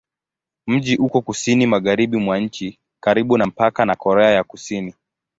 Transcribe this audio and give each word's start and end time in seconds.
Mji 0.67 0.95
uko 0.97 1.21
kusini-magharibi 1.21 2.17
mwa 2.17 2.39
nchi, 2.39 2.79
karibu 2.99 3.37
na 3.37 3.45
mpaka 3.45 3.85
na 3.85 3.95
Korea 3.95 4.29
ya 4.31 4.43
Kusini. 4.43 4.93